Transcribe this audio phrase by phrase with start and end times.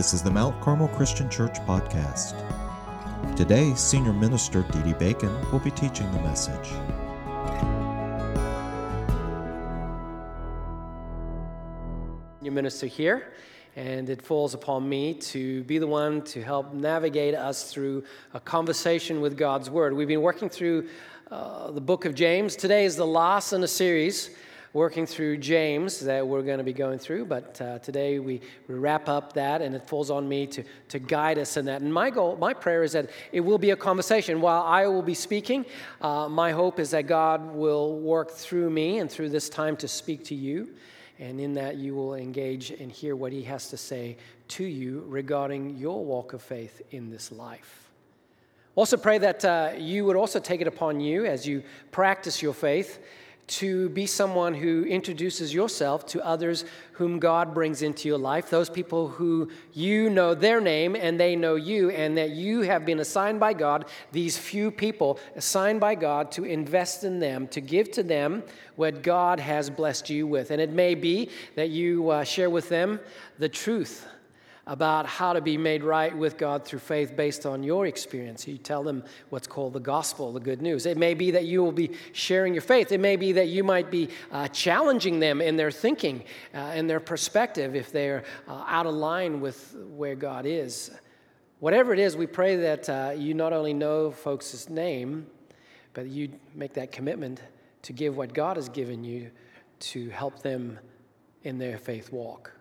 [0.00, 2.34] This is the Mount Carmel Christian Church podcast.
[3.36, 6.70] Today, Senior Minister Dee Dee Bacon will be teaching the message.
[12.40, 13.34] Your minister here,
[13.76, 18.40] and it falls upon me to be the one to help navigate us through a
[18.40, 19.92] conversation with God's Word.
[19.92, 20.88] We've been working through
[21.30, 22.56] uh, the book of James.
[22.56, 24.30] Today is the last in a series
[24.72, 28.74] working through James that we're going to be going through, but uh, today we, we
[28.76, 31.82] wrap up that, and it falls on me to, to guide us in that.
[31.82, 34.40] And my goal, my prayer is that it will be a conversation.
[34.40, 35.66] While I will be speaking,
[36.00, 39.88] uh, my hope is that God will work through me and through this time to
[39.88, 40.68] speak to you,
[41.18, 44.16] and in that you will engage and hear what He has to say
[44.48, 47.88] to you regarding your walk of faith in this life.
[48.76, 52.54] Also, pray that uh, you would also take it upon you as you practice your
[52.54, 53.00] faith
[53.50, 58.70] to be someone who introduces yourself to others whom God brings into your life, those
[58.70, 63.00] people who you know their name and they know you, and that you have been
[63.00, 67.90] assigned by God, these few people assigned by God to invest in them, to give
[67.92, 68.42] to them
[68.76, 70.50] what God has blessed you with.
[70.50, 73.00] And it may be that you uh, share with them
[73.38, 74.06] the truth
[74.66, 78.46] about how to be made right with God through faith based on your experience.
[78.46, 80.86] You tell them what's called the gospel, the good news.
[80.86, 82.92] It may be that you will be sharing your faith.
[82.92, 86.88] It may be that you might be uh, challenging them in their thinking uh, and
[86.88, 90.90] their perspective if they're uh, out of line with where God is.
[91.58, 95.26] Whatever it is, we pray that uh, you not only know folks' name,
[95.94, 97.42] but you make that commitment
[97.82, 99.30] to give what God has given you
[99.80, 100.78] to help them
[101.42, 102.52] in their faith walk.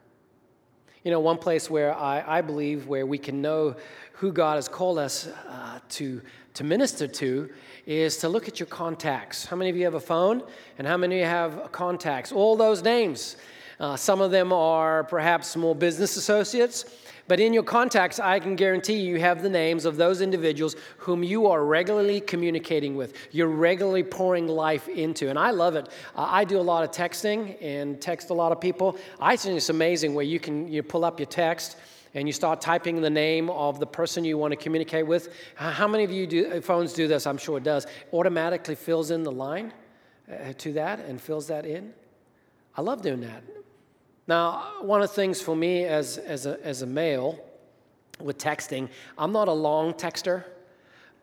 [1.03, 3.75] You know, one place where I, I believe where we can know
[4.14, 6.22] who God has called us uh, to,
[6.55, 7.50] to minister to
[7.86, 9.45] is to look at your contacts.
[9.45, 10.44] How many of you have a phone?
[10.77, 12.33] And how many of you have contacts?
[12.33, 13.38] All those names.
[13.80, 16.83] Uh, some of them are perhaps small business associates.
[17.30, 21.23] But in your contacts, I can guarantee you have the names of those individuals whom
[21.23, 25.30] you are regularly communicating with, you're regularly pouring life into.
[25.30, 25.89] And I love it.
[26.16, 28.98] Uh, I do a lot of texting and text a lot of people.
[29.22, 31.78] I think it's amazing where you can you pull up your text
[32.16, 35.32] and you start typing the name of the person you want to communicate with.
[35.54, 37.28] How many of you do, uh, phones do this?
[37.28, 37.86] I'm sure it does.
[38.12, 39.72] Automatically fills in the line
[40.28, 41.94] uh, to that and fills that in.
[42.76, 43.44] I love doing that.
[44.30, 47.44] Now, one of the things for me as, as, a, as a male
[48.20, 50.44] with texting, I'm not a long texter,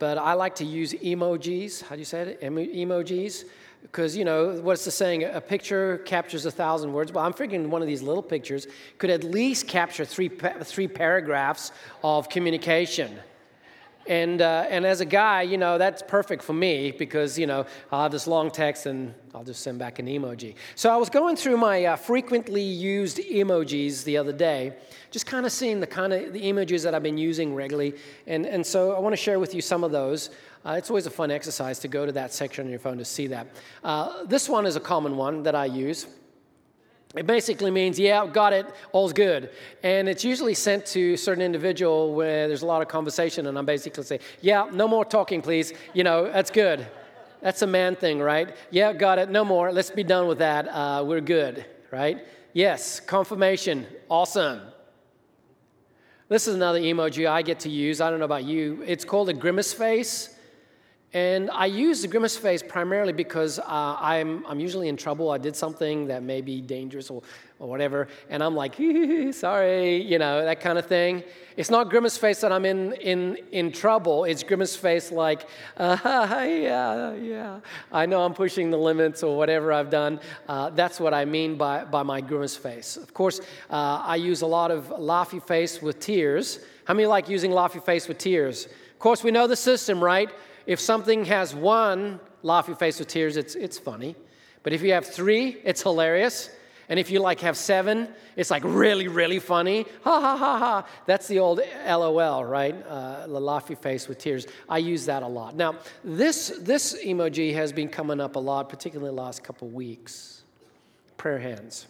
[0.01, 1.85] but I like to use emojis.
[1.85, 2.41] How do you say it?
[2.41, 3.45] Emojis.
[3.83, 5.23] Because, you know, what's the saying?
[5.23, 7.13] A picture captures a thousand words.
[7.13, 8.67] Well, I'm figuring one of these little pictures
[8.99, 11.71] could at least capture three, three paragraphs
[12.03, 13.21] of communication.
[14.09, 17.67] And, uh, and as a guy, you know, that's perfect for me because, you know,
[17.91, 20.55] I'll have this long text and I'll just send back an emoji.
[20.75, 24.75] So I was going through my uh, frequently used emojis the other day,
[25.11, 27.95] just kind of seeing the kind of the emojis that I've been using regularly.
[28.27, 30.31] And, and so I want to share with you some of those.
[30.65, 33.05] Uh, it's always a fun exercise to go to that section on your phone to
[33.05, 33.49] see that.
[33.85, 36.07] Uh, this one is a common one that I use.
[37.17, 39.51] It basically means, yeah, got it, all's good.
[39.83, 43.57] And it's usually sent to a certain individual where there's a lot of conversation, and
[43.57, 45.73] I'm basically saying, yeah, no more talking, please.
[45.95, 46.87] You know, that's good.
[47.41, 48.55] That's a man thing, right?
[48.71, 49.73] Yeah, got it, no more.
[49.73, 50.69] Let's be done with that.
[50.69, 52.19] Uh, we're good, right?
[52.53, 54.61] Yes, confirmation, awesome.
[56.29, 58.01] This is another emoji I get to use.
[58.01, 58.83] I don't know about you.
[58.87, 60.36] It's called a grimace face.
[61.17, 63.65] And I use the grimace face primarily because uh,
[63.99, 65.31] I'm, I'm usually in trouble.
[65.31, 67.23] I did something that may be dangerous or,
[67.59, 68.75] or whatever, and I'm like,
[69.33, 71.25] sorry, you know, that kind of thing.
[71.57, 74.25] It's not grimace face that I'm in, in, in trouble.
[74.25, 77.61] It's grimace face like, uh, yeah, yeah,
[77.91, 80.21] I know I'm pushing the limits or whatever I've done.
[80.47, 82.99] Uh, that's what I mean by, by my grimace face.
[82.99, 83.41] Of course,
[83.71, 86.59] uh, I use a lot of laughy face with tears.
[86.85, 88.67] How many like using laughy face with tears?
[88.67, 90.29] Of course, we know the system, right?
[90.67, 94.17] If something has one laughy face with tears, it's, it's funny.
[94.63, 96.51] But if you have three, it's hilarious.
[96.89, 99.87] And if you like have seven, it's like really, really funny.
[100.05, 100.87] Ha ha ha ha.
[101.07, 102.75] That's the old LOL, right?
[102.87, 104.47] Uh, the laughy face with tears.
[104.69, 105.57] I use that a lot.
[105.57, 110.43] Now, this, this emoji has been coming up a lot, particularly the last couple weeks.
[111.17, 111.87] Prayer hands.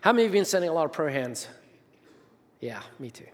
[0.00, 1.48] How many of you been sending a lot of prayer hands?
[2.60, 3.26] Yeah, me too.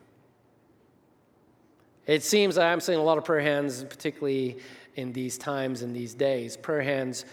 [2.09, 4.57] It seems I'm seeing a lot of prayer hands, particularly
[4.97, 6.57] in these times and these days.
[6.57, 7.27] Prayer hands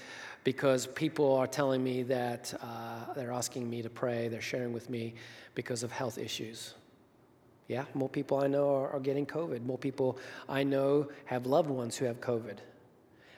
[0.44, 4.90] because people are telling me that uh, they're asking me to pray, they're sharing with
[4.90, 5.16] me
[5.56, 6.74] because of health issues.
[7.70, 9.66] Yeah, more people I know are, are getting COVID.
[9.66, 10.20] More people
[10.50, 12.58] I know have loved ones who have COVID.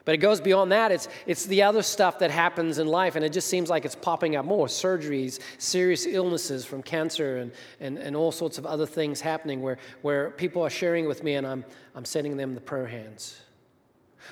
[0.07, 0.93] But it goes beyond that.
[0.93, 3.93] It's, it's the other stuff that happens in life, and it just seems like it's
[3.93, 7.51] popping up more surgeries, serious illnesses from cancer, and,
[7.81, 11.33] and, and all sorts of other things happening where, where people are sharing with me,
[11.33, 13.37] and I'm, I'm sending them the prayer hands.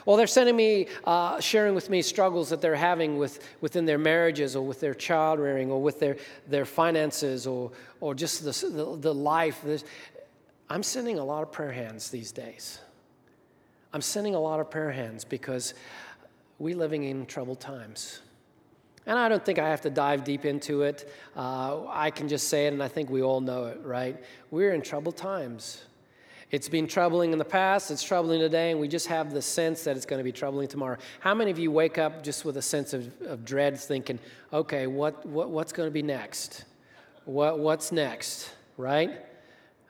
[0.06, 3.98] Or they're sending me, uh, sharing with me struggles that they're having with, within their
[3.98, 6.16] marriages or with their child rearing or with their,
[6.48, 9.66] their finances or, or just the, the, the life.
[10.69, 12.80] I'm sending a lot of prayer hands these days.
[13.95, 15.74] I'm sending a lot of prayer hands because
[16.59, 18.19] we're living in troubled times.
[19.06, 21.09] And I don't think I have to dive deep into it.
[21.33, 24.21] Uh, I can just say it, and I think we all know it, right?
[24.51, 25.81] We're in troubled times.
[26.51, 29.86] It's been troubling in the past, it's troubling today, and we just have the sense
[29.86, 30.98] that it's going to be troubling tomorrow.
[31.21, 34.19] How many of you wake up just with a sense of, of dread, thinking,
[34.51, 36.65] okay, what, what, what's going to be next?
[37.24, 39.21] What, what's next, right?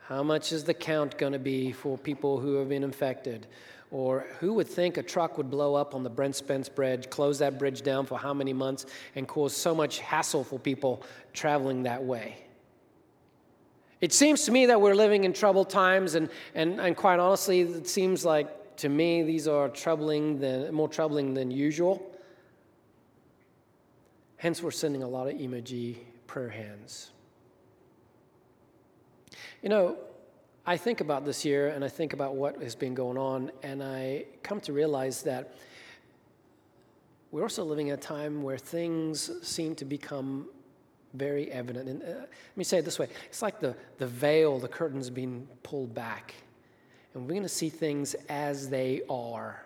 [0.06, 3.48] How much is the count going to be for people who have been infected?
[3.90, 7.38] Or who would think a truck would blow up on the Brent Spence Bridge, close
[7.38, 11.02] that bridge down for how many months, and cause so much hassle for people
[11.32, 12.36] traveling that way?
[14.00, 17.60] It seems to me that we're living in troubled times, and, and, and quite honestly,
[17.60, 22.12] it seems like to me these are troubling than, more troubling than usual.
[24.36, 25.96] Hence, we're sending a lot of emoji
[26.26, 27.10] prayer hands.
[29.62, 29.96] You know,
[30.68, 33.84] I think about this year and I think about what has been going on, and
[33.84, 35.54] I come to realize that
[37.30, 40.48] we're also living in a time where things seem to become
[41.14, 41.88] very evident.
[41.88, 45.08] And uh, let me say it this way it's like the, the veil, the curtain's
[45.08, 46.34] being pulled back,
[47.14, 49.62] and we're going to see things as they are.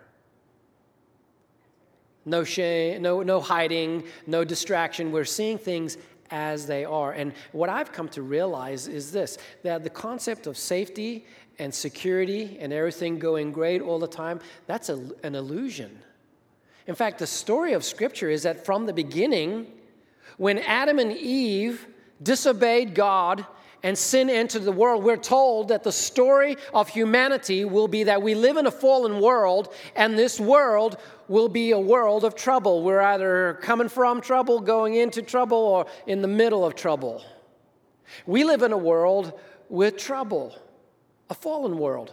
[2.26, 5.11] No shame, no, no hiding, no distraction.
[5.12, 5.96] We're seeing things
[6.31, 7.12] as they are.
[7.12, 11.27] And what I've come to realize is this that the concept of safety
[11.59, 15.99] and security and everything going great all the time, that's a, an illusion.
[16.87, 19.67] In fact, the story of Scripture is that from the beginning,
[20.38, 21.87] when Adam and Eve
[22.23, 23.47] disobeyed God
[23.82, 28.23] and sin entered the world, we're told that the story of humanity will be that
[28.23, 30.99] we live in a fallen world, and this world
[31.29, 32.82] will be a world of trouble.
[32.82, 37.25] We're either coming from trouble, going into trouble, or in the middle of trouble.
[38.27, 39.38] We live in a world
[39.69, 40.56] with trouble,
[41.31, 42.12] a fallen world.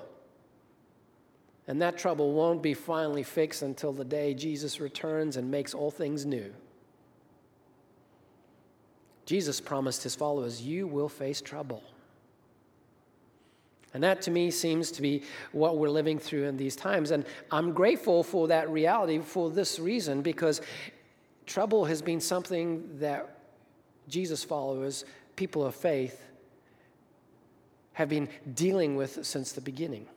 [1.68, 5.92] And that trouble won't be finally fixed until the day Jesus returns and makes all
[5.92, 6.54] things new.
[9.28, 11.84] Jesus promised his followers, You will face trouble.
[13.94, 17.12] And that to me seems to be what we're living through in these times.
[17.12, 20.62] And I'm grateful for that reality for this reason because
[21.46, 23.38] trouble has been something that
[24.08, 25.04] Jesus followers,
[25.36, 26.24] people of faith,
[27.94, 30.08] have been dealing with since the beginning.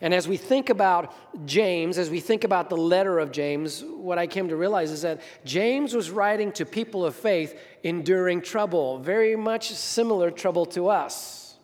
[0.00, 1.14] And as we think about
[1.46, 5.02] James, as we think about the letter of James, what I came to realize is
[5.02, 10.88] that James was writing to people of faith enduring trouble, very much similar trouble to
[10.88, 11.56] us.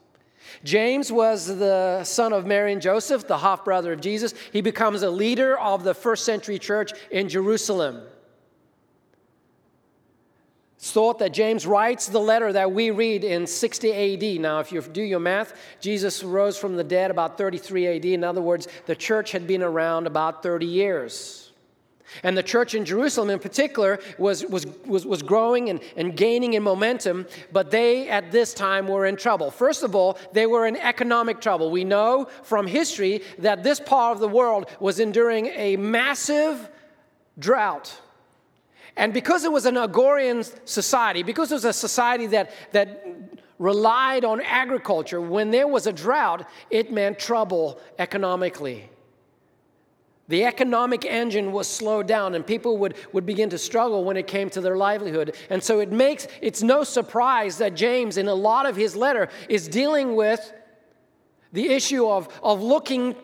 [0.64, 4.34] James was the son of Mary and Joseph, the half brother of Jesus.
[4.52, 8.02] He becomes a leader of the first century church in Jerusalem.
[10.78, 14.40] It's thought that James writes the letter that we read in 60 AD.
[14.40, 18.04] Now, if you do your math, Jesus rose from the dead about 33 AD.
[18.04, 21.50] In other words, the church had been around about 30 years.
[22.22, 26.54] And the church in Jerusalem, in particular, was, was, was, was growing and, and gaining
[26.54, 29.50] in momentum, but they at this time were in trouble.
[29.50, 31.72] First of all, they were in economic trouble.
[31.72, 36.70] We know from history that this part of the world was enduring a massive
[37.36, 38.00] drought.
[38.98, 43.04] And because it was an agrarian society, because it was a society that, that
[43.60, 48.90] relied on agriculture, when there was a drought, it meant trouble economically.
[50.26, 54.26] The economic engine was slowed down, and people would, would begin to struggle when it
[54.26, 55.36] came to their livelihood.
[55.48, 59.28] And so it makes it's no surprise that James, in a lot of his letter,
[59.48, 60.52] is dealing with
[61.52, 63.14] the issue of, of looking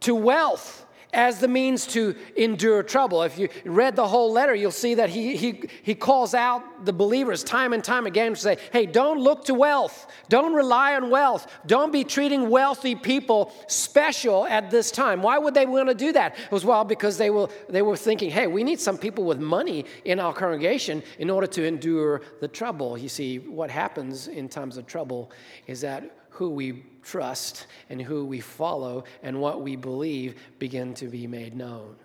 [0.00, 3.22] to wealth as the means to endure trouble.
[3.22, 6.92] If you read the whole letter, you'll see that he, he, he calls out the
[6.92, 10.06] believers time and time again to say, hey, don't look to wealth.
[10.28, 11.46] Don't rely on wealth.
[11.66, 15.22] Don't be treating wealthy people special at this time.
[15.22, 16.36] Why would they want to do that?
[16.38, 19.40] It was well because they were, they were thinking, hey, we need some people with
[19.40, 22.96] money in our congregation in order to endure the trouble.
[22.96, 25.30] You see, what happens in times of trouble
[25.66, 31.06] is that who we trust and who we follow and what we believe begin to
[31.06, 31.96] be made known.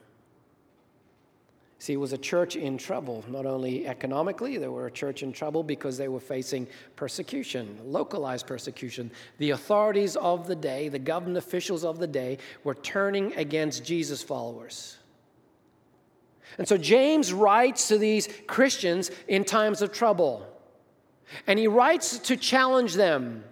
[1.77, 5.31] See, it was a church in trouble, not only economically, they were a church in
[5.31, 9.11] trouble because they were facing persecution, localized persecution.
[9.37, 14.23] The authorities of the day, the government officials of the day, were turning against Jesus'
[14.23, 14.97] followers.
[16.57, 20.47] And so James writes to these Christians in times of trouble.
[21.45, 23.43] And he writes to challenge them,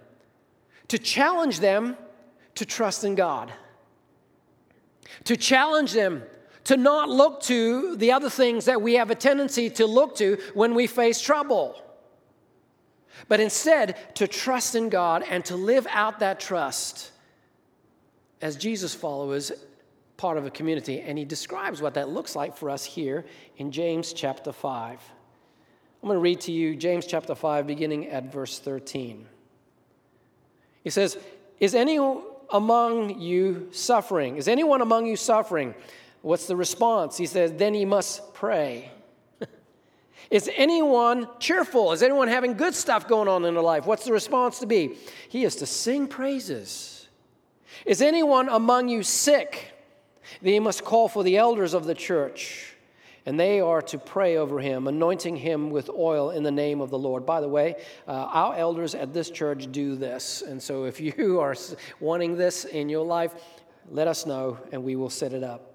[0.88, 1.96] to challenge them
[2.54, 3.52] to trust in God,
[5.24, 6.22] to challenge them
[6.64, 10.38] to not look to the other things that we have a tendency to look to
[10.54, 11.80] when we face trouble,
[13.28, 17.10] but instead to trust in God and to live out that trust
[18.40, 19.52] as Jesus followers,
[20.16, 21.00] part of a community.
[21.00, 23.24] And he describes what that looks like for us here
[23.56, 25.00] in James chapter 5.
[26.02, 29.26] I'm going to read to you James chapter 5, beginning at verse 13.
[30.84, 31.18] He says,
[31.58, 32.22] Is anyone
[32.52, 34.36] among you suffering?
[34.36, 35.74] Is anyone among you suffering?
[36.22, 37.16] What's the response?
[37.16, 38.92] He says, Then he must pray.
[40.30, 41.92] Is anyone cheerful?
[41.92, 43.86] Is anyone having good stuff going on in their life?
[43.86, 44.96] What's the response to be?
[45.28, 47.08] He is to sing praises.
[47.84, 49.72] Is anyone among you sick?
[50.40, 52.73] Then he must call for the elders of the church
[53.26, 56.90] and they are to pray over him, anointing him with oil in the name of
[56.90, 57.24] the Lord.
[57.24, 57.76] By the way,
[58.06, 60.42] uh, our elders at this church do this.
[60.42, 61.54] And so if you are
[62.00, 63.34] wanting this in your life,
[63.90, 65.73] let us know and we will set it up.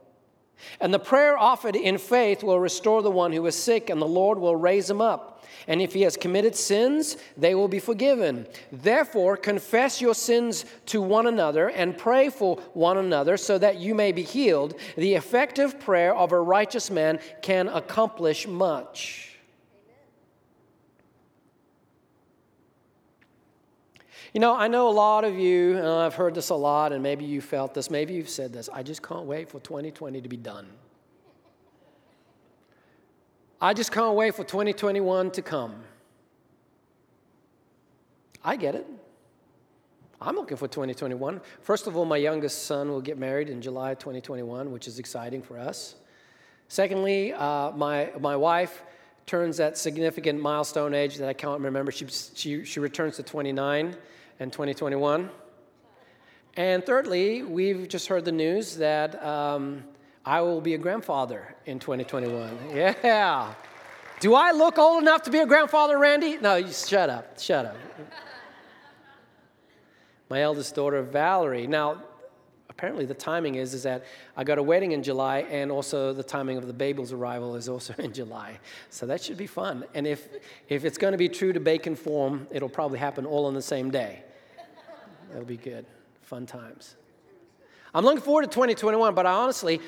[0.80, 4.08] And the prayer offered in faith will restore the one who is sick, and the
[4.08, 5.44] Lord will raise him up.
[5.68, 8.48] And if he has committed sins, they will be forgiven.
[8.72, 13.94] Therefore, confess your sins to one another and pray for one another so that you
[13.94, 14.76] may be healed.
[14.96, 19.29] The effective prayer of a righteous man can accomplish much.
[24.34, 27.02] You know, I know a lot of you, and I've heard this a lot, and
[27.02, 28.70] maybe you felt this, maybe you've said this.
[28.72, 30.68] I just can't wait for 2020 to be done.
[33.60, 35.84] I just can't wait for 2021 to come.
[38.44, 38.86] I get it.
[40.22, 41.42] I'm looking for 2021.
[41.62, 45.42] First of all, my youngest son will get married in July 2021, which is exciting
[45.42, 45.96] for us.
[46.68, 48.84] Secondly, uh, my, my wife
[49.26, 51.92] turns that significant milestone age that I can't remember.
[51.92, 53.96] She, she, she returns to 29
[54.40, 55.30] in 2021.
[56.56, 59.84] And thirdly, we've just heard the news that um,
[60.26, 62.58] I will be a grandfather in 2021.
[62.74, 63.54] Yeah.
[64.20, 66.38] Do I look old enough to be a grandfather, Randy?
[66.38, 67.40] No, you shut up.
[67.40, 67.78] Shut up.
[70.30, 71.68] My eldest daughter, Valerie.
[71.68, 72.04] Now,
[72.80, 74.04] apparently the timing is, is that
[74.36, 77.70] I got a wedding in July, and also the timing of the baby's arrival is
[77.70, 78.60] also in July.
[78.90, 79.86] So that should be fun.
[79.94, 80.28] And if,
[80.68, 83.62] if it's going to be true to bacon form, it'll probably happen all on the
[83.62, 84.24] same day.
[85.30, 85.86] That'll be good.
[86.22, 86.96] Fun times.
[87.94, 89.82] I'm looking forward to 2021, but I honestly,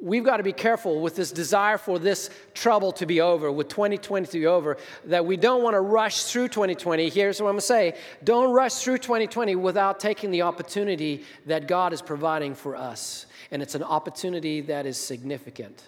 [0.00, 3.68] we've got to be careful with this desire for this trouble to be over, with
[3.68, 7.08] 2020 to be over, that we don't want to rush through 2020.
[7.10, 11.68] Here's what I'm going to say don't rush through 2020 without taking the opportunity that
[11.68, 13.26] God is providing for us.
[13.50, 15.82] And it's an opportunity that is significant.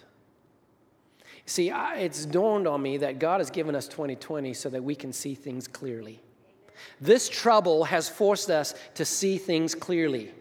[1.45, 5.11] See, it's dawned on me that God has given us 2020 so that we can
[5.11, 6.19] see things clearly.
[7.01, 10.31] This trouble has forced us to see things clearly.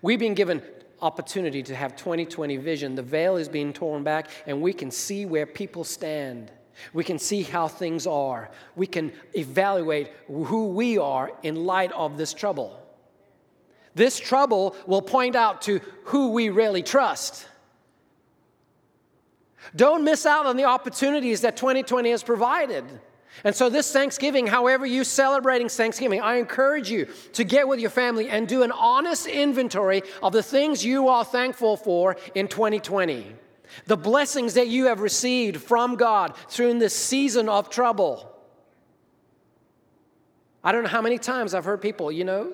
[0.00, 0.62] We've been given
[1.00, 2.94] opportunity to have 2020 vision.
[2.94, 6.50] The veil is being torn back, and we can see where people stand.
[6.92, 8.50] We can see how things are.
[8.76, 12.78] We can evaluate who we are in light of this trouble.
[13.94, 17.46] This trouble will point out to who we really trust.
[19.76, 22.84] Don't miss out on the opportunities that 2020 has provided.
[23.44, 27.90] And so, this Thanksgiving, however you celebrating Thanksgiving, I encourage you to get with your
[27.90, 33.34] family and do an honest inventory of the things you are thankful for in 2020.
[33.86, 38.28] The blessings that you have received from God through this season of trouble.
[40.62, 42.52] I don't know how many times I've heard people, you know,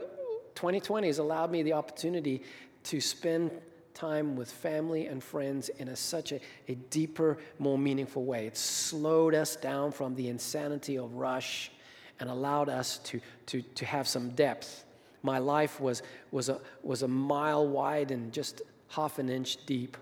[0.54, 2.42] 2020 has allowed me the opportunity
[2.84, 3.50] to spend
[3.98, 8.46] time with family and friends in a, such a, a deeper, more meaningful way.
[8.46, 11.72] It slowed us down from the insanity of rush
[12.20, 14.84] and allowed us to, to, to have some depth.
[15.22, 19.96] My life was, was, a, was a mile wide and just half an inch deep.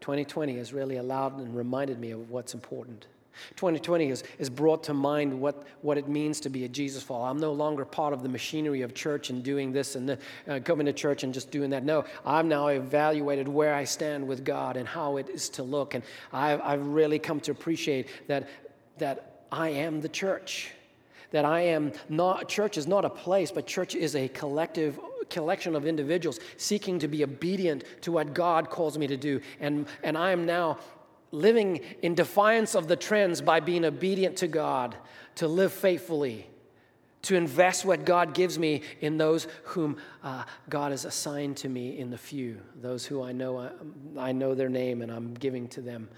[0.00, 3.06] 2020 has really allowed and reminded me of what's important.
[3.56, 7.28] 2020 has, has brought to mind what, what it means to be a Jesus follower.
[7.28, 10.18] I'm no longer part of the machinery of church and doing this and the,
[10.48, 11.84] uh, coming to church and just doing that.
[11.84, 15.94] No, I've now evaluated where I stand with God and how it is to look.
[15.94, 18.48] And I've, I've really come to appreciate that,
[18.98, 20.72] that I am the church.
[21.30, 24.98] That I am not, church is not a place, but church is a collective
[25.30, 29.40] collection of individuals seeking to be obedient to what God calls me to do.
[29.60, 30.78] And, and I am now
[31.30, 34.96] living in defiance of the trends by being obedient to God,
[35.36, 36.48] to live faithfully,
[37.22, 41.98] to invest what God gives me in those whom uh, God has assigned to me
[41.98, 43.70] in the few, those who I know, I, uh,
[44.18, 46.08] I know their name and I'm giving to them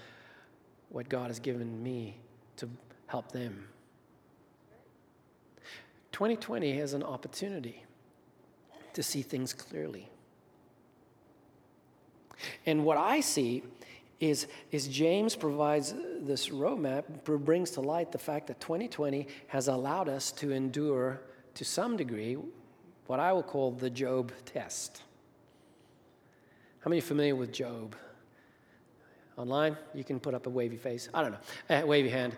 [0.89, 2.17] what God has given me
[2.57, 2.69] to
[3.07, 3.67] help them.
[6.11, 7.83] 2020 has an opportunity
[8.93, 10.09] to see things clearly.
[12.65, 13.63] And what I see
[14.21, 20.07] is, is James provides this roadmap, brings to light the fact that 2020 has allowed
[20.07, 21.19] us to endure,
[21.55, 22.37] to some degree,
[23.07, 25.01] what I will call the Job test.
[26.81, 27.95] How many are familiar with Job?
[29.37, 29.75] Online?
[29.95, 31.09] You can put up a wavy face.
[31.13, 31.81] I don't know.
[31.81, 32.35] Uh, wavy hand.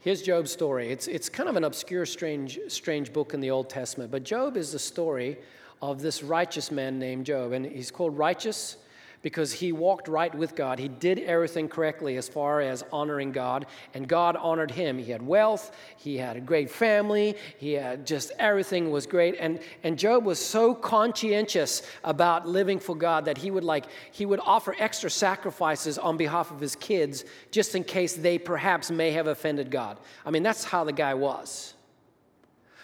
[0.00, 0.90] Here's Job's story.
[0.90, 4.56] It's, it's kind of an obscure, strange, strange book in the Old Testament, but Job
[4.56, 5.38] is the story
[5.80, 7.52] of this righteous man named Job.
[7.52, 8.78] And he's called righteous
[9.22, 10.78] because he walked right with God.
[10.78, 14.98] He did everything correctly as far as honoring God, and God honored him.
[14.98, 19.36] He had wealth, he had a great family, he had just everything was great.
[19.38, 24.26] And, and Job was so conscientious about living for God that he would like he
[24.26, 29.10] would offer extra sacrifices on behalf of his kids just in case they perhaps may
[29.12, 29.98] have offended God.
[30.24, 31.74] I mean, that's how the guy was.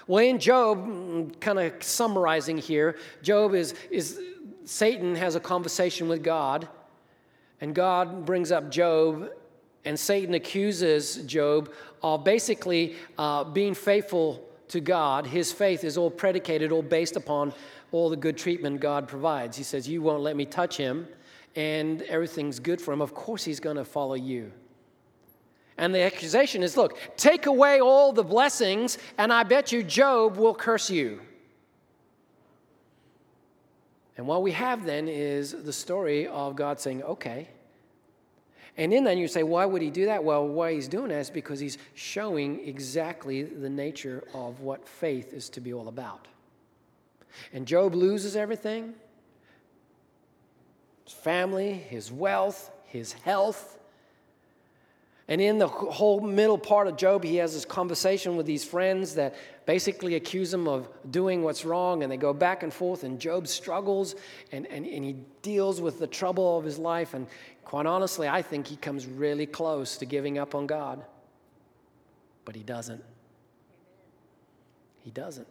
[0.06, 4.20] Well, in Job, mm, kind of summarizing here, Job is, is
[4.66, 6.68] Satan has a conversation with God,
[7.60, 9.30] and God brings up Job,
[9.84, 15.24] and Satan accuses Job of basically uh, being faithful to God.
[15.24, 17.54] His faith is all predicated, all based upon
[17.92, 19.56] all the good treatment God provides.
[19.56, 21.06] He says, You won't let me touch him,
[21.54, 23.00] and everything's good for him.
[23.00, 24.50] Of course, he's going to follow you.
[25.78, 30.36] And the accusation is look, take away all the blessings, and I bet you Job
[30.36, 31.20] will curse you.
[34.16, 37.48] And what we have then is the story of God saying, okay.
[38.78, 40.24] And in that, you say, why would he do that?
[40.24, 45.32] Well, why he's doing that is because he's showing exactly the nature of what faith
[45.32, 46.28] is to be all about.
[47.52, 48.94] And Job loses everything
[51.04, 53.75] his family, his wealth, his health.
[55.28, 59.16] And in the whole middle part of Job, he has this conversation with these friends
[59.16, 59.34] that
[59.66, 63.48] basically accuse him of doing what's wrong, and they go back and forth, and Job
[63.48, 64.14] struggles
[64.52, 67.12] and, and, and he deals with the trouble of his life.
[67.12, 67.26] And
[67.64, 71.04] quite honestly, I think he comes really close to giving up on God.
[72.44, 73.02] But he doesn't.
[75.02, 75.48] He doesn't.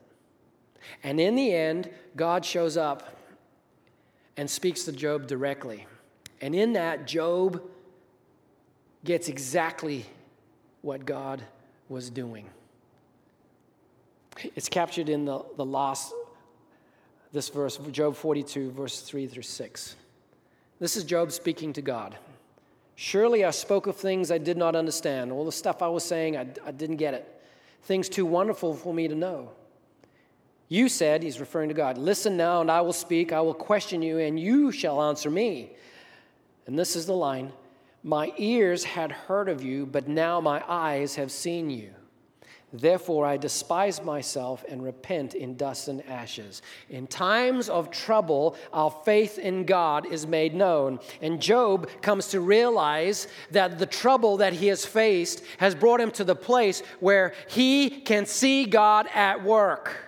[1.04, 3.17] And in the end, God shows up
[4.38, 5.86] and speaks to Job directly.
[6.39, 7.62] And in that, Job
[9.06, 10.06] gets exactly
[10.82, 11.41] what God
[11.88, 12.50] was doing.
[14.56, 16.13] It's captured in the, the last,
[17.32, 19.96] this verse, Job 42, verse 3 through 6.
[20.80, 22.18] This is Job speaking to God.
[22.96, 25.32] Surely I spoke of things I did not understand.
[25.32, 27.32] All the stuff I was saying, I, I didn't get it.
[27.84, 29.52] Things too wonderful for me to know.
[30.68, 33.32] You said, he's referring to God, listen now and I will speak.
[33.32, 35.72] I will question you and you shall answer me.
[36.65, 37.54] And this is the line
[38.06, 41.89] My ears had heard of you, but now my eyes have seen you.
[42.72, 46.62] Therefore, I despise myself and repent in dust and ashes.
[46.88, 51.00] In times of trouble, our faith in God is made known.
[51.20, 56.12] And Job comes to realize that the trouble that he has faced has brought him
[56.12, 60.05] to the place where he can see God at work.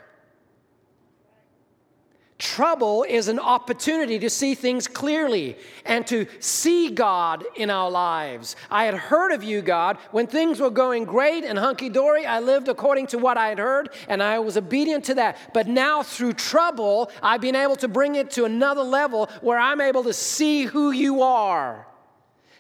[2.40, 8.56] Trouble is an opportunity to see things clearly and to see God in our lives.
[8.70, 9.98] I had heard of you, God.
[10.12, 13.58] When things were going great and hunky dory, I lived according to what I had
[13.58, 15.52] heard and I was obedient to that.
[15.52, 19.82] But now, through trouble, I've been able to bring it to another level where I'm
[19.82, 21.88] able to see who you are,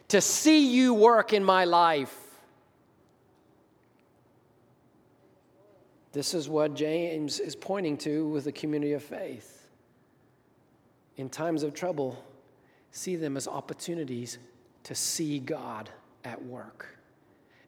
[0.07, 2.15] to see you work in my life.
[6.13, 9.56] This is what James is pointing to with the community of faith
[11.17, 12.23] in times of trouble,
[12.91, 14.37] see them as opportunities
[14.83, 15.89] to see God
[16.23, 16.87] at work.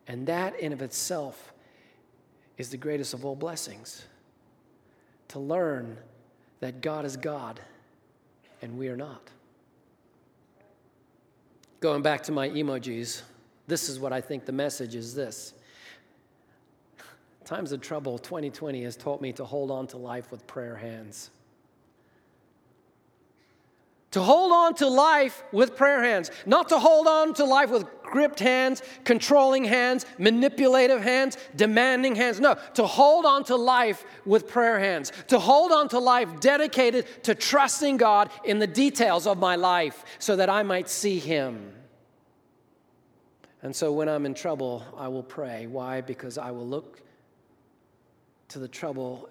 [0.07, 1.53] And that in of itself
[2.57, 4.05] is the greatest of all blessings.
[5.29, 5.97] To learn
[6.59, 7.59] that God is God
[8.62, 9.29] and we are not.
[11.79, 13.21] Going back to my emojis,
[13.67, 15.53] this is what I think the message is this.
[17.45, 21.31] Times of trouble 2020 has taught me to hold on to life with prayer hands
[24.11, 27.85] to hold on to life with prayer hands, not to hold on to life with
[28.01, 32.39] gripped hands, controlling hands, manipulative hands, demanding hands.
[32.39, 37.05] No, to hold on to life with prayer hands, to hold on to life dedicated
[37.23, 41.73] to trusting God in the details of my life so that I might see Him.
[43.61, 45.67] And so when I'm in trouble, I will pray.
[45.67, 46.01] Why?
[46.01, 47.01] Because I will look
[48.47, 49.29] to the trouble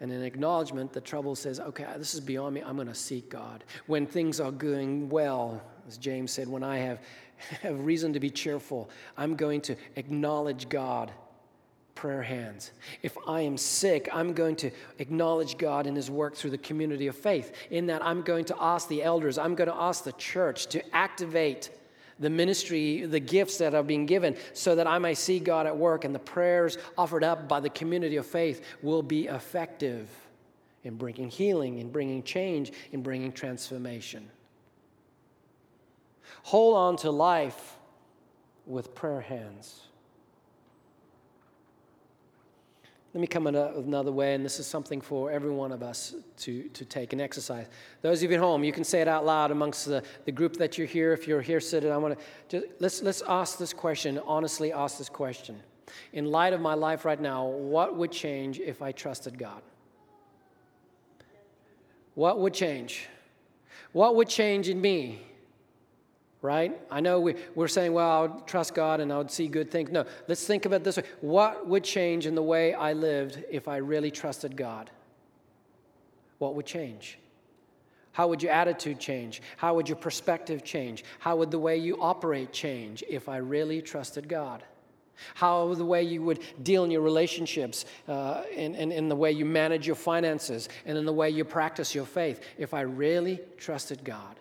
[0.00, 2.62] and in acknowledgement, the trouble says, okay, this is beyond me.
[2.62, 3.64] I'm going to seek God.
[3.86, 7.00] When things are going well, as James said, when I have,
[7.62, 11.10] have reason to be cheerful, I'm going to acknowledge God.
[11.96, 12.70] Prayer hands.
[13.02, 17.08] If I am sick, I'm going to acknowledge God in His work through the community
[17.08, 17.52] of faith.
[17.70, 20.94] In that, I'm going to ask the elders, I'm going to ask the church to
[20.94, 21.70] activate
[22.18, 25.76] the ministry, the gifts that are being given, so that I may see God at
[25.76, 30.08] work and the prayers offered up by the community of faith will be effective
[30.84, 34.28] in bringing healing, in bringing change, in bringing transformation.
[36.44, 37.76] Hold on to life
[38.66, 39.87] with prayer hands.
[43.14, 46.14] Let me come in another way, and this is something for every one of us
[46.38, 47.66] to, to take and exercise.
[48.02, 50.58] Those of you at home, you can say it out loud amongst the, the group
[50.58, 51.14] that you're here.
[51.14, 52.18] If you're here sitting, I want
[52.50, 55.58] to let's, let's ask this question, honestly ask this question.
[56.12, 59.62] In light of my life right now, what would change if I trusted God?
[62.14, 63.08] What would change?
[63.92, 65.22] What would change in me
[66.42, 66.78] right?
[66.90, 69.70] I know we, we're saying, well, I would trust God and I would see good
[69.70, 69.90] things.
[69.90, 71.04] No, let's think about this way.
[71.20, 74.90] What would change in the way I lived if I really trusted God?
[76.38, 77.18] What would change?
[78.12, 79.42] How would your attitude change?
[79.56, 81.04] How would your perspective change?
[81.18, 84.62] How would the way you operate change if I really trusted God?
[85.34, 89.44] How the way you would deal in your relationships, uh, and, and the way you
[89.44, 94.04] manage your finances, and in the way you practice your faith, if I really trusted
[94.04, 94.36] God.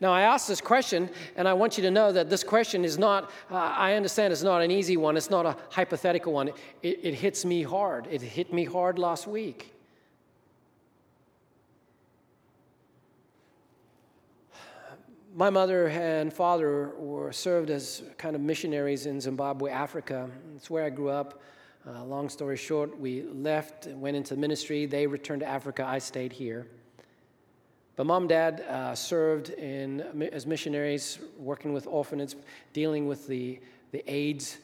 [0.00, 2.98] Now, I asked this question, and I want you to know that this question is
[2.98, 6.48] not, uh, I understand it's not an easy one, it's not a hypothetical one.
[6.82, 8.06] It, it hits me hard.
[8.08, 9.74] It hit me hard last week.
[15.34, 20.28] My mother and father were served as kind of missionaries in Zimbabwe, Africa.
[20.56, 21.42] It's where I grew up.
[21.86, 24.86] Uh, long story short, we left, went into ministry.
[24.86, 25.84] They returned to Africa.
[25.86, 26.66] I stayed here.
[27.98, 32.36] But mom and dad uh, served in, as missionaries, working with orphanages,
[32.72, 33.58] dealing with the,
[33.90, 34.58] the AIDS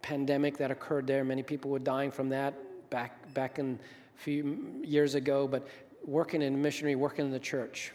[0.00, 1.22] pandemic that occurred there.
[1.22, 2.54] Many people were dying from that
[2.88, 3.78] back, back in
[4.18, 5.68] a few years ago, but
[6.06, 7.92] working in missionary, working in the church.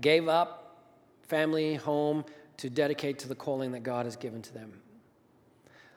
[0.00, 0.82] Gave up
[1.22, 2.24] family, home
[2.56, 4.72] to dedicate to the calling that God has given to them.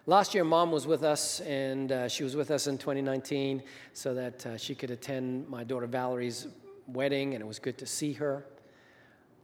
[0.06, 4.14] Last year, mom was with us, and uh, she was with us in 2019 so
[4.14, 6.48] that uh, she could attend my daughter Valerie's
[6.94, 8.46] wedding, and it was good to see her.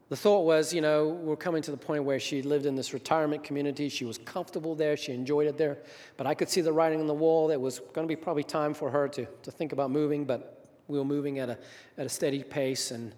[0.10, 2.94] The thought was, you know, we're coming to the point where she lived in this
[2.94, 3.90] retirement community.
[3.90, 4.96] She was comfortable there.
[4.96, 5.80] She enjoyed it there.
[6.16, 7.52] But I could see the writing on the wall.
[7.52, 10.66] It was going to be probably time for her to, to think about moving, but
[10.88, 11.58] we were moving at a,
[11.98, 12.92] at a steady pace.
[12.92, 13.14] And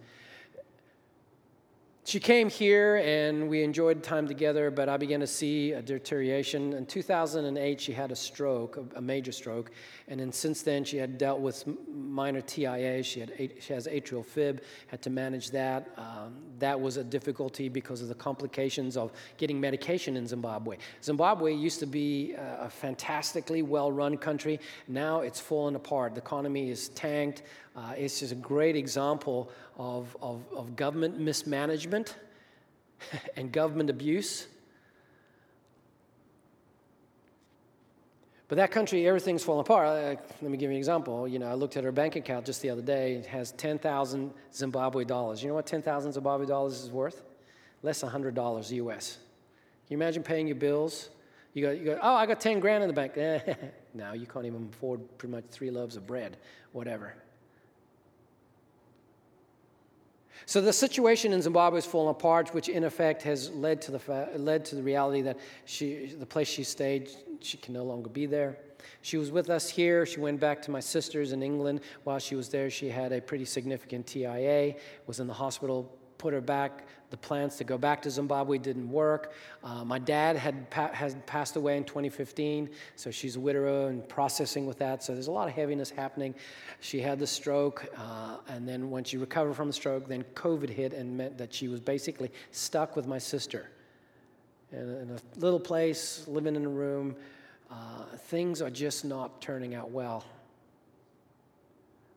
[2.09, 6.73] she came here and we enjoyed time together, but I began to see a deterioration.
[6.73, 9.69] In 2008, she had a stroke, a major stroke,
[10.07, 13.03] and then since then she had dealt with minor TIA.
[13.03, 15.91] She had she has atrial fib, had to manage that.
[15.97, 20.77] Um, that was a difficulty because of the complications of getting medication in Zimbabwe.
[21.03, 24.59] Zimbabwe used to be a fantastically well-run country.
[24.87, 26.15] Now it's fallen apart.
[26.15, 27.43] The economy is tanked.
[27.75, 32.15] Uh, it's just a great example of, of, of government mismanagement
[33.37, 34.47] and government abuse.
[38.49, 39.87] But that country, everything's falling apart.
[39.87, 41.27] Uh, let me give you an example.
[41.27, 43.13] You know, I looked at her bank account just the other day.
[43.13, 45.43] It has 10,000 Zimbabwe dollars.
[45.43, 47.21] You know what 10,000 Zimbabwe dollars is worth?
[47.83, 49.17] Less than $100 US.
[49.87, 51.09] Can you imagine paying your bills?
[51.53, 53.15] You go, you go oh, I got 10 grand in the bank.
[53.93, 56.37] now you can't even afford pretty much three loaves of bread,
[56.71, 57.13] whatever.
[60.45, 63.99] So the situation in Zimbabwe has fallen apart, which in effect has led to the,
[63.99, 67.09] fa- led to the reality that she, the place she stayed,
[67.41, 68.57] she can no longer be there.
[69.01, 70.05] She was with us here.
[70.05, 71.81] She went back to my sister's in England.
[72.03, 74.75] While she was there, she had a pretty significant TIA,
[75.07, 76.85] was in the hospital put her back.
[77.09, 79.33] The plans to go back to Zimbabwe didn't work.
[79.63, 84.07] Uh, my dad had, pa- had passed away in 2015, so she's a widower and
[84.07, 85.01] processing with that.
[85.01, 86.35] So there's a lot of heaviness happening.
[86.81, 90.69] She had the stroke, uh, and then when she recovered from the stroke, then COVID
[90.69, 93.71] hit and meant that she was basically stuck with my sister
[94.71, 97.15] in a, in a little place, living in a room.
[97.71, 100.23] Uh, things are just not turning out well.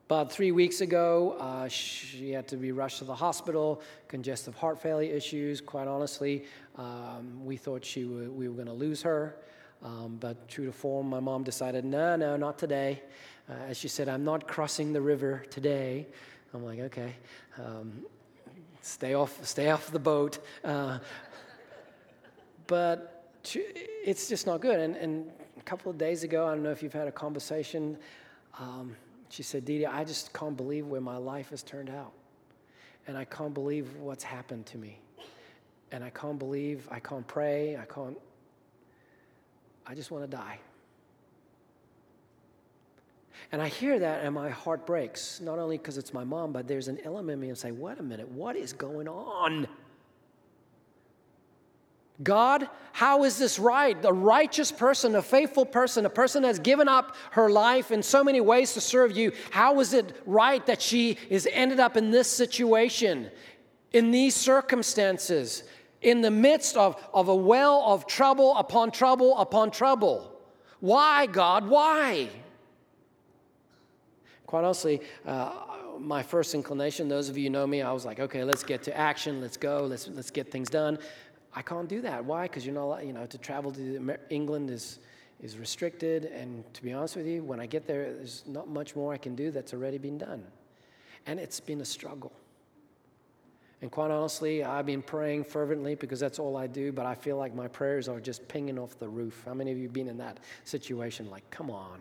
[0.07, 4.81] About three weeks ago, uh, she had to be rushed to the hospital, congestive heart
[4.81, 5.61] failure issues.
[5.61, 6.43] Quite honestly,
[6.75, 9.37] um, we thought she w- we were going to lose her.
[9.81, 13.01] Um, but true to form, my mom decided, no, no, not today.
[13.49, 16.07] Uh, as she said, I'm not crossing the river today.
[16.53, 17.15] I'm like, okay.
[17.57, 18.05] Um,
[18.81, 20.39] stay off, stay off the boat.
[20.63, 20.99] Uh,
[22.67, 23.25] but
[24.03, 24.79] it's just not good.
[24.79, 27.97] And, and, a couple of days ago, I don't know if you've had a conversation.
[28.59, 28.97] Um,
[29.33, 32.11] she said, Didi, I just can't believe where my life has turned out.
[33.07, 34.99] And I can't believe what's happened to me.
[35.91, 38.15] And I can't believe, I can't pray, I can't,
[39.87, 40.59] I just want to die.
[43.51, 46.67] And I hear that and my heart breaks, not only because it's my mom, but
[46.67, 49.67] there's an element in me and say, wait a minute, what is going on?
[52.21, 53.97] God, how is this right?
[54.05, 58.23] A righteous person, a faithful person, a person that's given up her life in so
[58.23, 62.11] many ways to serve you, how is it right that she is ended up in
[62.11, 63.31] this situation,
[63.93, 65.63] in these circumstances,
[66.03, 70.39] in the midst of, of a well of trouble upon trouble upon trouble?
[70.79, 71.67] Why, God?
[71.67, 72.29] Why?
[74.45, 75.51] Quite honestly, uh,
[75.99, 78.95] my first inclination, those of you know me, I was like, okay, let's get to
[78.95, 80.99] action, let's go, let's, let's get things done.
[81.55, 82.25] I can't do that.
[82.25, 82.43] Why?
[82.43, 84.99] Because you're not, you know, to travel to England is,
[85.41, 86.25] is restricted.
[86.25, 89.17] And to be honest with you, when I get there, there's not much more I
[89.17, 90.43] can do that's already been done.
[91.25, 92.31] And it's been a struggle.
[93.83, 97.35] And quite honestly, I've been praying fervently because that's all I do, but I feel
[97.35, 99.43] like my prayers are just pinging off the roof.
[99.45, 101.29] How many of you have been in that situation?
[101.29, 101.99] Like, come on,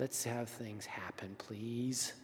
[0.00, 2.14] let's have things happen, please.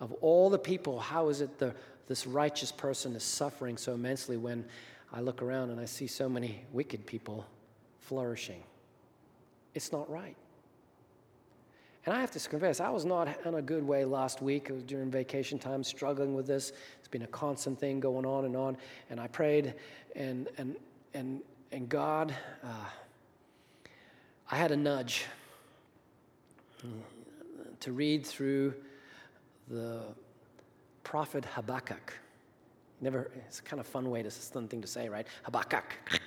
[0.00, 1.72] Of all the people, how is it the,
[2.08, 4.64] this righteous person is suffering so immensely when
[5.12, 7.46] I look around and I see so many wicked people
[8.00, 8.62] flourishing.
[9.74, 10.36] It's not right.
[12.04, 14.70] And I have to confess, I was not in a good way last week.
[14.70, 16.72] It was during vacation time, struggling with this.
[16.98, 18.76] It's been a constant thing going on and on.
[19.08, 19.74] And I prayed,
[20.16, 20.74] and and
[21.14, 22.88] and and God, uh,
[24.50, 25.26] I had a nudge
[27.80, 28.74] to read through
[29.68, 30.02] the
[31.04, 32.14] prophet Habakkuk.
[33.02, 35.26] Never, it's kind of fun way to, fun thing to say, right?
[35.42, 35.84] Habakkuk.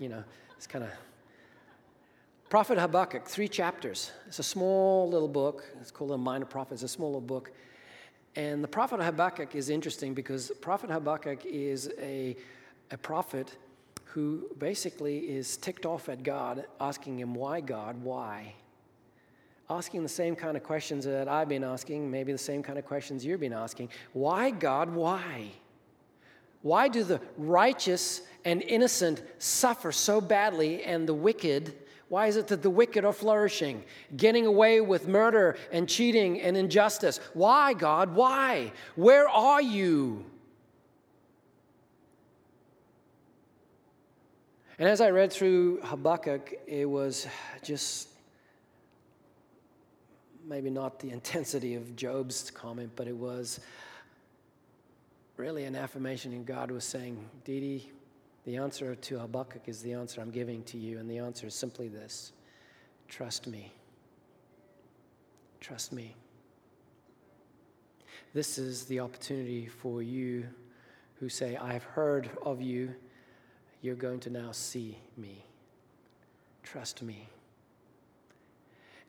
[0.00, 0.24] You know,
[0.56, 0.90] it's kind of.
[2.48, 4.10] Prophet Habakkuk, three chapters.
[4.26, 5.64] It's a small little book.
[5.80, 6.74] It's called a minor prophet.
[6.74, 7.52] It's a small little book.
[8.34, 12.34] And the prophet Habakkuk is interesting because prophet Habakkuk is a,
[12.90, 13.54] a prophet
[14.06, 18.02] who basically is ticked off at God, asking him, Why, God?
[18.02, 18.54] Why?
[19.70, 22.86] Asking the same kind of questions that I've been asking, maybe the same kind of
[22.86, 23.90] questions you've been asking.
[24.14, 24.92] Why, God?
[24.92, 25.52] Why?
[26.62, 31.74] Why do the righteous and innocent suffer so badly and the wicked?
[32.08, 33.84] Why is it that the wicked are flourishing,
[34.16, 37.20] getting away with murder and cheating and injustice?
[37.34, 38.14] Why, God?
[38.14, 38.72] Why?
[38.96, 40.24] Where are you?
[44.78, 47.26] And as I read through Habakkuk, it was
[47.62, 48.08] just
[50.46, 53.60] maybe not the intensity of Job's comment, but it was
[55.36, 57.90] really an affirmation, and God was saying, Didi,
[58.44, 61.54] the answer to Habakkuk is the answer I'm giving to you, and the answer is
[61.54, 62.32] simply this
[63.08, 63.72] trust me.
[65.60, 66.16] Trust me.
[68.34, 70.46] This is the opportunity for you
[71.20, 72.94] who say, I've heard of you.
[73.82, 75.44] You're going to now see me.
[76.62, 77.28] Trust me.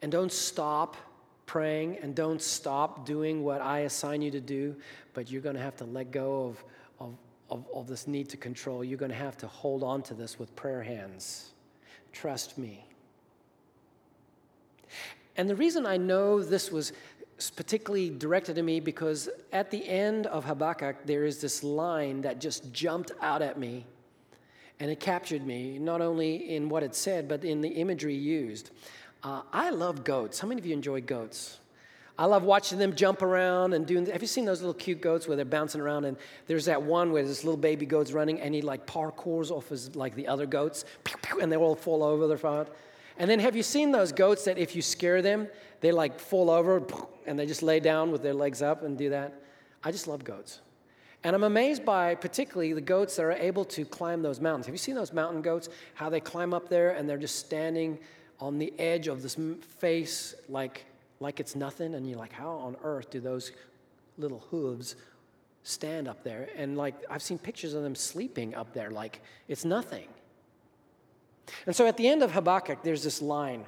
[0.02, 0.98] And don't stop
[1.46, 4.76] praying and don't stop doing what I assign you to do,
[5.14, 6.64] but you're going to have to let go of,
[7.00, 7.18] of,
[7.50, 8.84] of, of, this need to control.
[8.84, 11.52] You're going to have to hold on to this with prayer hands.
[12.12, 12.86] Trust me.
[15.36, 16.94] And the reason I know this was
[17.56, 22.40] particularly directed to me because at the end of Habakkuk, there is this line that
[22.40, 23.86] just jumped out at me.
[24.80, 28.72] And it captured me, not only in what it said, but in the imagery used.
[29.24, 30.40] Uh, I love goats.
[30.40, 31.60] How many of you enjoy goats?
[32.18, 34.06] I love watching them jump around and doing.
[34.08, 36.06] Have you seen those little cute goats where they're bouncing around?
[36.06, 39.70] And there's that one where this little baby goat's running and he like parkours off
[39.70, 40.86] his like the other goats,
[41.42, 42.68] and they all fall over their front.
[43.18, 45.48] And then have you seen those goats that if you scare them,
[45.80, 46.84] they like fall over
[47.26, 49.34] and they just lay down with their legs up and do that?
[49.84, 50.60] I just love goats.
[51.24, 54.66] And I'm amazed by particularly the goats that are able to climb those mountains.
[54.66, 55.70] Have you seen those mountain goats?
[55.94, 57.98] How they climb up there and they're just standing
[58.44, 59.38] on the edge of this
[59.80, 60.86] face like,
[61.22, 61.96] like it's nothing.
[61.96, 63.54] And you're like, how on earth do those
[64.18, 64.98] little hooves
[65.64, 66.50] stand up there?
[66.58, 70.08] And like, I've seen pictures of them sleeping up there like it's nothing.
[71.66, 73.64] And so at the end of Habakkuk, there's this line.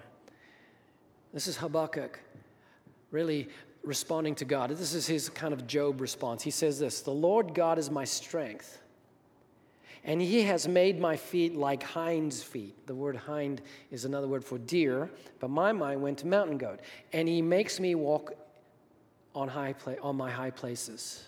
[1.33, 2.19] This is Habakkuk
[3.11, 3.47] really
[3.81, 4.71] responding to God.
[4.71, 6.43] This is his kind of Job response.
[6.43, 8.81] He says this The Lord God is my strength
[10.05, 12.85] and he has made my feet like hind's feet.
[12.85, 16.79] The word hind is another word for deer, but my mind went to mountain goat.
[17.11, 18.33] And he makes me walk
[19.33, 21.25] on, high pla- on my high places.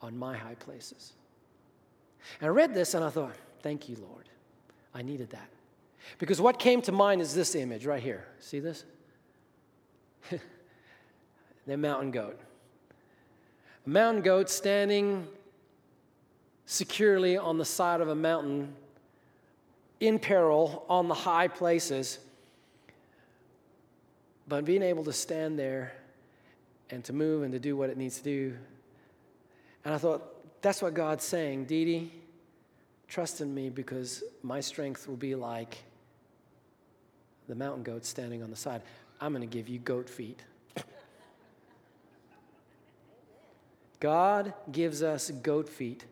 [0.00, 1.12] on my high places.
[2.40, 4.28] And I read this and I thought, thank you, Lord.
[4.94, 5.48] I needed that.
[6.18, 8.26] Because what came to mind is this image right here.
[8.38, 8.84] See this?
[11.66, 12.38] the mountain goat.
[13.86, 15.26] A mountain goat standing
[16.66, 18.74] securely on the side of a mountain
[20.00, 22.18] in peril on the high places,
[24.48, 25.92] but being able to stand there
[26.90, 28.56] and to move and to do what it needs to do.
[29.84, 32.12] And I thought, that's what God's saying, Dee,
[33.08, 35.76] trust in me because my strength will be like
[37.48, 38.82] the mountain goat standing on the side.
[39.20, 40.40] I'm going to give you goat feet.
[44.00, 46.04] God gives us goat feet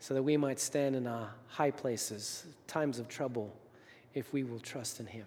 [0.00, 3.54] so that we might stand in our high places, times of trouble,
[4.14, 5.26] if we will trust in Him.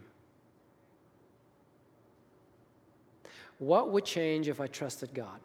[3.59, 5.39] What would change if I trusted God?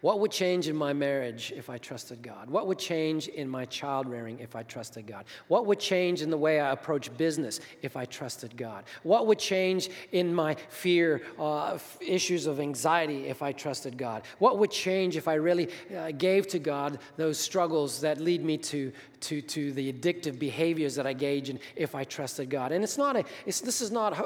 [0.00, 2.50] What would change in my marriage if I trusted God?
[2.50, 5.24] What would change in my child rearing if I trusted God?
[5.48, 8.84] What would change in the way I approach business if I trusted God?
[9.02, 14.22] What would change in my fear, uh, issues of anxiety if I trusted God?
[14.38, 18.58] What would change if I really uh, gave to God those struggles that lead me
[18.58, 22.72] to, to, to the addictive behaviors that I gauge in if I trusted God?
[22.72, 24.16] And it's not a, it's, this is not.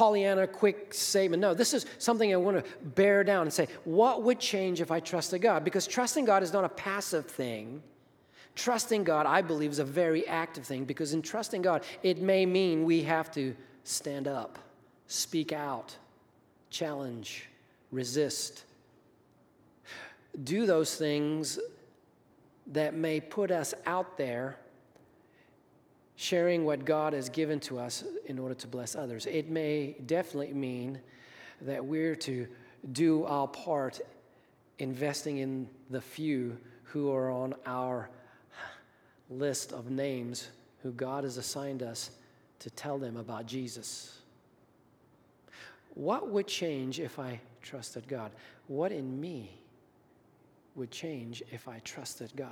[0.00, 1.42] Pollyanna quick statement.
[1.42, 4.90] No, this is something I want to bear down and say, what would change if
[4.90, 5.62] I trusted God?
[5.62, 7.82] Because trusting God is not a passive thing.
[8.54, 12.46] Trusting God, I believe, is a very active thing because in trusting God, it may
[12.46, 14.58] mean we have to stand up,
[15.06, 15.94] speak out,
[16.70, 17.50] challenge,
[17.92, 18.64] resist,
[20.44, 21.58] do those things
[22.68, 24.56] that may put us out there
[26.20, 29.24] sharing what God has given to us in order to bless others.
[29.24, 31.00] It may definitely mean
[31.62, 32.46] that we're to
[32.92, 34.02] do our part
[34.78, 38.10] investing in the few who are on our
[39.30, 40.50] list of names
[40.82, 42.10] who God has assigned us
[42.58, 44.18] to tell them about Jesus.
[45.94, 48.30] What would change if I trusted God?
[48.66, 49.58] What in me
[50.74, 52.50] would change if I trusted God?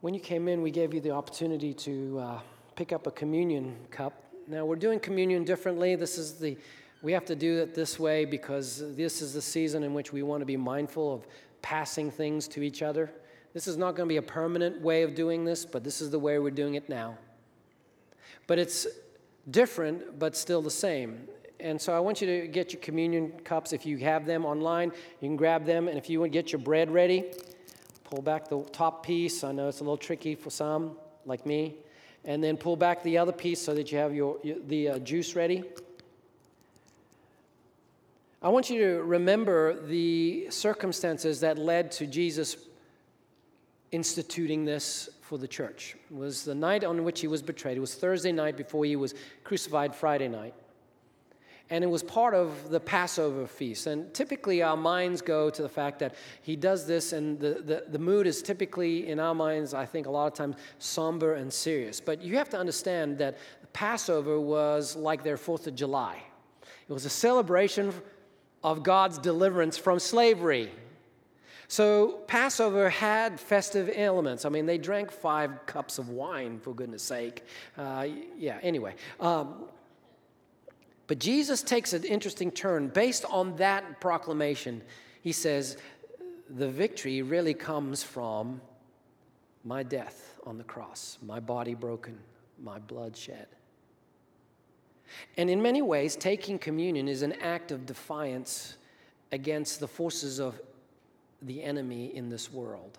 [0.00, 2.40] When you came in, we gave you the opportunity to uh,
[2.76, 4.22] pick up a communion cup.
[4.46, 5.96] Now, we're doing communion differently.
[5.96, 6.56] This is the,
[7.02, 10.22] we have to do it this way because this is the season in which we
[10.22, 11.26] want to be mindful of
[11.62, 13.10] passing things to each other.
[13.54, 16.10] This is not going to be a permanent way of doing this, but this is
[16.10, 17.18] the way we're doing it now.
[18.46, 18.86] But it's
[19.50, 21.26] different, but still the same.
[21.58, 23.72] And so I want you to get your communion cups.
[23.72, 25.88] If you have them online, you can grab them.
[25.88, 27.32] And if you want to get your bread ready,
[28.10, 29.44] Pull back the top piece.
[29.44, 31.74] I know it's a little tricky for some, like me.
[32.24, 35.36] And then pull back the other piece so that you have your, the uh, juice
[35.36, 35.62] ready.
[38.40, 42.56] I want you to remember the circumstances that led to Jesus
[43.92, 45.96] instituting this for the church.
[46.10, 47.76] It was the night on which he was betrayed.
[47.76, 50.54] It was Thursday night before he was crucified Friday night
[51.70, 53.86] and it was part of the Passover feast.
[53.86, 57.84] And typically, our minds go to the fact that he does this, and the, the,
[57.88, 61.52] the, mood is typically, in our minds, I think a lot of times, somber and
[61.52, 62.00] serious.
[62.00, 63.36] But you have to understand that
[63.72, 66.22] Passover was like their Fourth of July,
[66.88, 67.92] it was a celebration
[68.64, 70.70] of God's deliverance from slavery.
[71.70, 74.46] So, Passover had festive elements.
[74.46, 77.44] I mean, they drank five cups of wine, for goodness sake.
[77.76, 78.06] Uh,
[78.38, 78.94] yeah, anyway.
[79.20, 79.66] Um,
[81.08, 82.88] but Jesus takes an interesting turn.
[82.88, 84.82] Based on that proclamation,
[85.22, 85.78] he says,
[86.50, 88.60] the victory really comes from
[89.64, 92.18] my death on the cross, my body broken,
[92.62, 93.46] my blood shed.
[95.38, 98.76] And in many ways, taking communion is an act of defiance
[99.32, 100.60] against the forces of
[101.40, 102.98] the enemy in this world.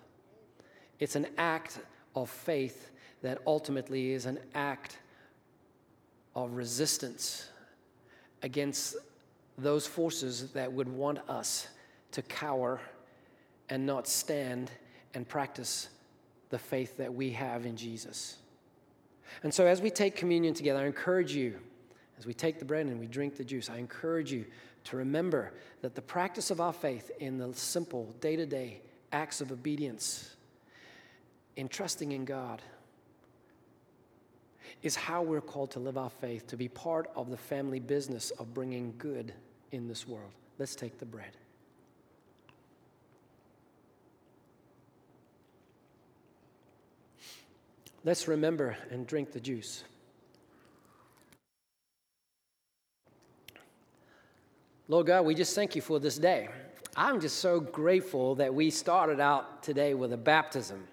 [1.00, 1.80] It's an act
[2.16, 2.90] of faith
[3.22, 4.98] that ultimately is an act
[6.36, 7.50] of resistance
[8.44, 8.96] against
[9.58, 11.68] those forces that would want us
[12.12, 12.80] to cower
[13.70, 14.72] and not stand
[15.14, 15.90] and practice
[16.50, 18.38] the faith that we have in Jesus.
[19.44, 21.60] And so, as we take communion together, I encourage you,
[22.18, 24.46] as we take the bread and we drink the juice, I encourage you
[24.86, 28.82] to remember that the practice of our faith in the simple day to day
[29.12, 30.36] acts of obedience,
[31.56, 32.62] in trusting in God,
[34.84, 38.32] is how we're called to live our faith, to be part of the family business
[38.32, 39.34] of bringing good
[39.72, 40.32] in this world.
[40.58, 41.32] Let's take the bread.
[48.04, 49.84] Let's remember and drink the juice.
[54.88, 56.50] Lord God, we just thank you for this day.
[56.96, 60.88] I'm just so grateful that we started out today with a baptism.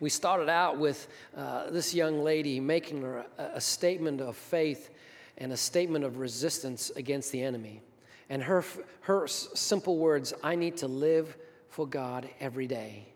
[0.00, 4.90] We started out with uh, this young lady making a, a statement of faith
[5.38, 7.82] and a statement of resistance against the enemy.
[8.28, 8.64] And her,
[9.02, 11.36] her simple words I need to live
[11.68, 13.06] for God every day.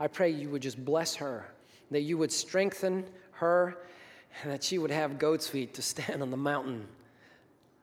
[0.00, 1.46] I pray you would just bless her,
[1.90, 3.78] that you would strengthen her,
[4.42, 6.86] and that she would have goat's feet to stand on the mountain.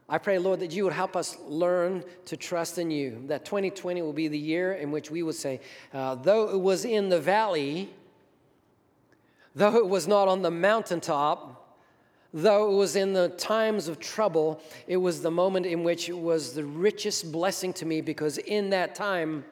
[0.07, 4.01] I pray, Lord, that you would help us learn to trust in you, that 2020
[4.03, 5.61] will be the year in which we would say,
[5.93, 7.89] uh, though it was in the valley,
[9.55, 11.65] though it was not on the mountaintop,
[12.37, 16.17] Though it was in the times of trouble, it was the moment in which it
[16.17, 19.45] was the richest blessing to me because in that time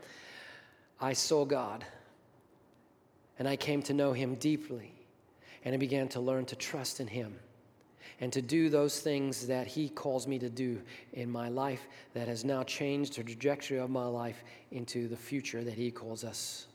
[1.00, 1.86] I saw God
[3.40, 4.92] and I came to know Him deeply
[5.64, 7.36] and I began to learn to trust in Him
[8.20, 10.82] and to do those things that He calls me to do
[11.14, 15.64] in my life that has now changed the trajectory of my life into the future
[15.64, 16.68] that He calls us.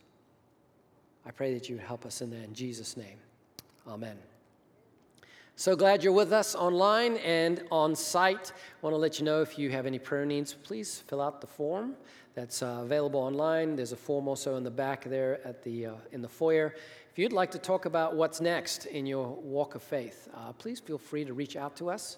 [1.28, 3.18] I pray that you would help us in that in Jesus' name.
[3.86, 4.16] Amen.
[5.56, 8.52] So glad you're with us online and on site.
[8.80, 11.46] Want to let you know if you have any prayer needs, please fill out the
[11.46, 11.96] form
[12.34, 13.76] that's uh, available online.
[13.76, 16.74] There's a form also in the back there at the uh, in the foyer.
[17.10, 20.80] If you'd like to talk about what's next in your walk of faith, uh, please
[20.80, 22.16] feel free to reach out to us.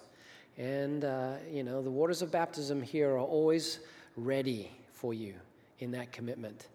[0.57, 3.79] And uh, you know the waters of baptism here are always
[4.15, 5.33] ready for you
[5.79, 6.67] in that commitment.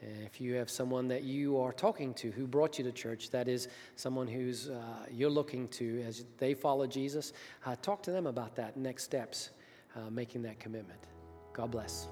[0.00, 3.30] And if you have someone that you are talking to who brought you to church,
[3.30, 7.32] that is someone who's uh, you're looking to as they follow Jesus,
[7.66, 9.50] uh, talk to them about that next steps,
[9.96, 11.00] uh, making that commitment.
[11.52, 12.08] God bless.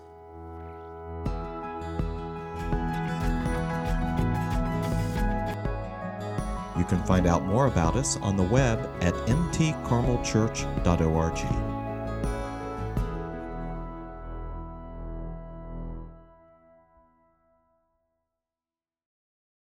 [6.76, 11.76] You can find out more about us on the web at mtcarmelchurch.org.